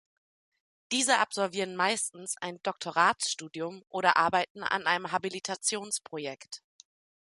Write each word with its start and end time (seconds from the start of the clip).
Diese 0.91 1.19
absolvieren 1.19 1.75
meistens 1.75 2.33
ein 2.41 2.57
Doktoratsstudium 2.63 3.83
oder 3.87 4.17
arbeiten 4.17 4.63
an 4.63 4.87
einem 4.87 5.11
Habilitationsprojekt. 5.11 6.63